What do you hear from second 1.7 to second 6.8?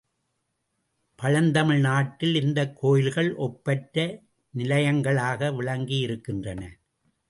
நாட்டில் இந்தக் கோயில்கள் ஒப்பற்ற நிலையங்களாக விளக்கியிருக்கின்றன.